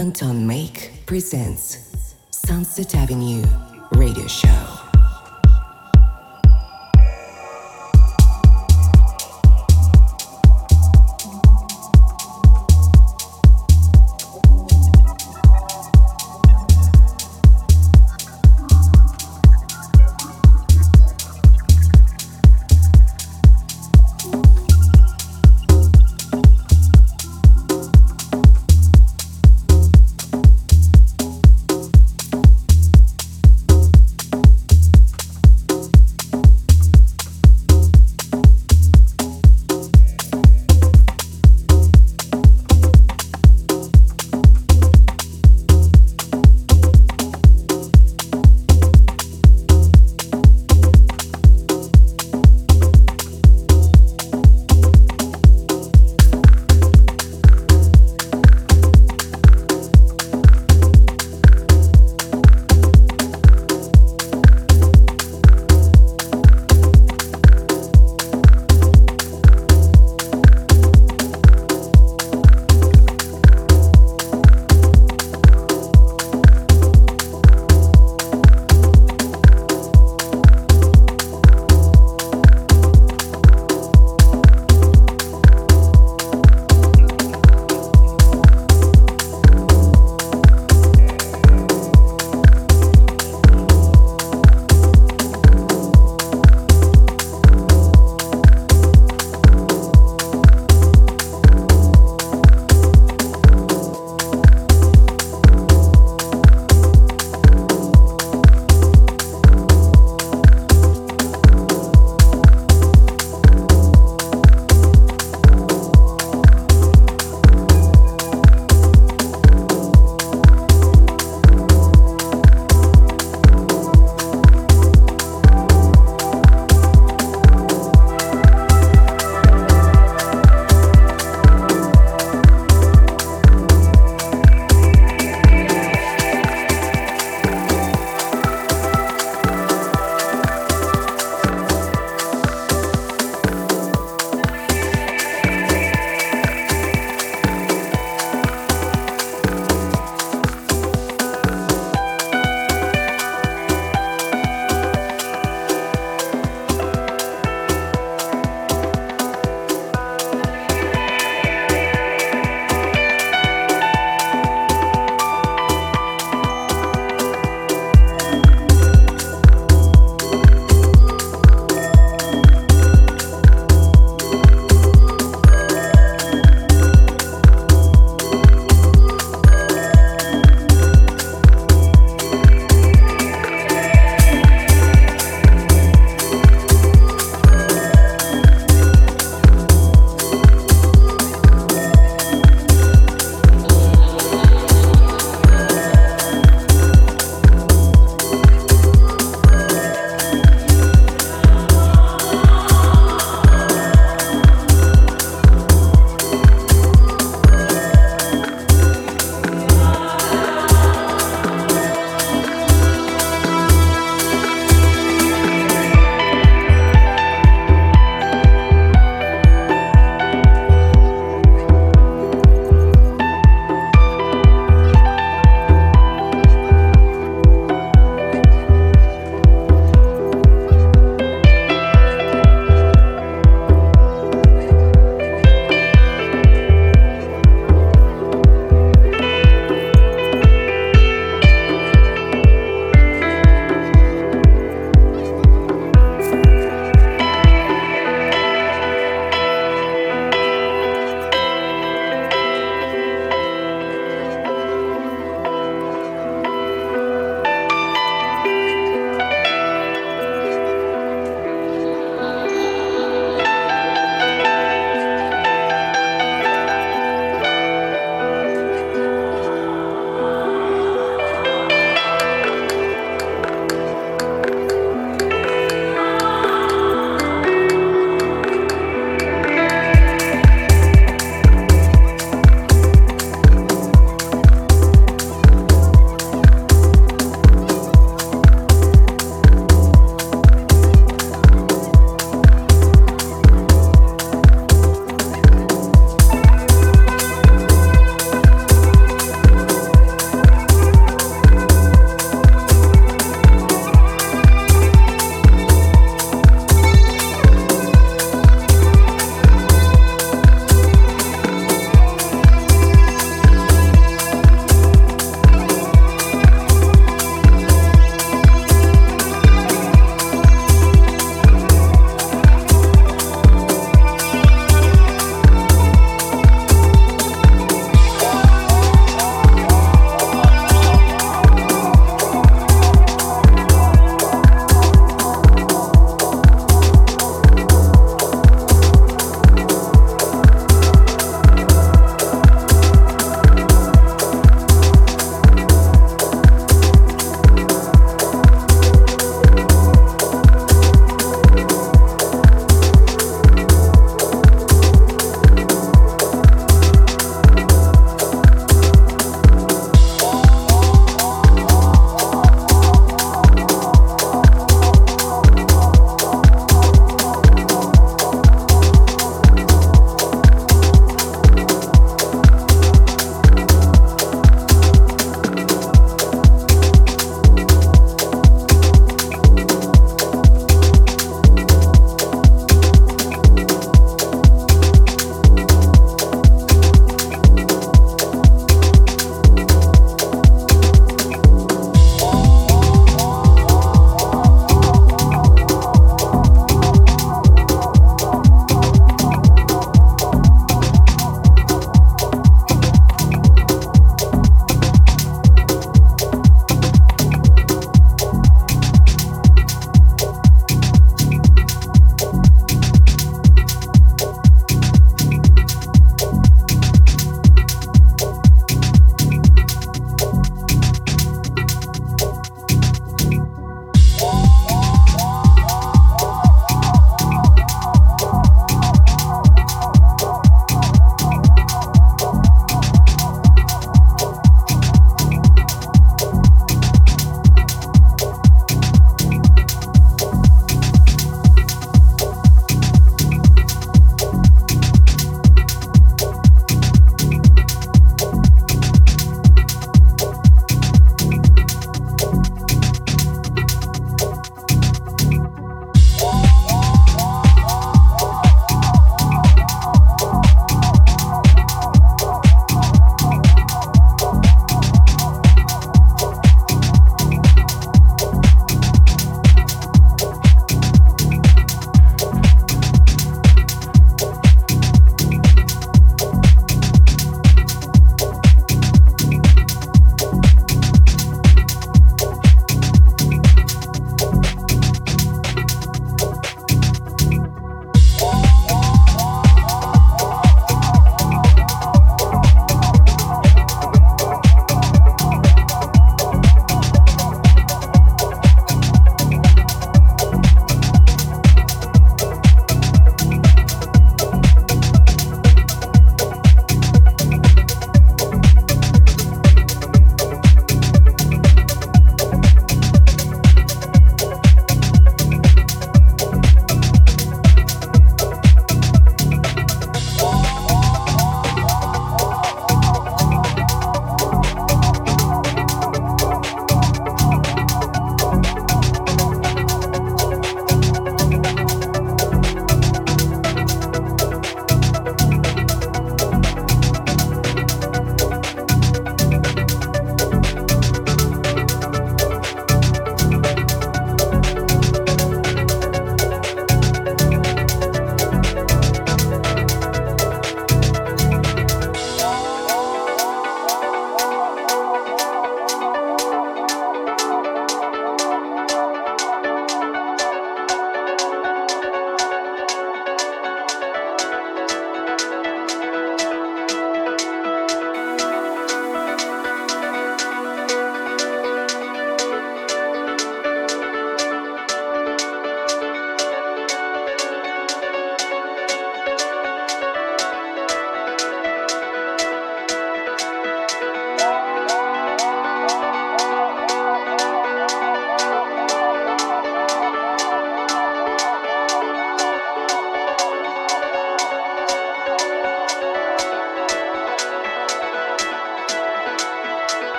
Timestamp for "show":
4.26-4.79